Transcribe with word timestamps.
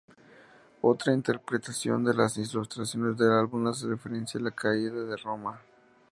Otra 0.81 1.13
interpretación 1.13 2.03
de 2.03 2.15
las 2.15 2.35
ilustraciones 2.35 3.15
del 3.19 3.33
álbum 3.33 3.67
hace 3.67 3.85
referencia 3.85 4.39
a 4.39 4.43
la 4.43 4.49
caída 4.49 4.93
de 5.03 5.15
Roma. 5.15 5.61